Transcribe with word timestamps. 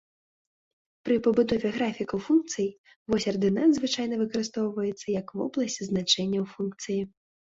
Пры 1.07 1.15
пабудове 1.27 1.67
графікаў 1.75 2.19
функцый, 2.27 2.67
вось 3.13 3.27
ардынат 3.33 3.69
звычайна 3.79 4.15
выкарыстоўваецца 4.23 5.07
як 5.21 5.27
вобласць 5.43 5.85
значэнняў 5.91 6.45
функцыі. 6.57 6.99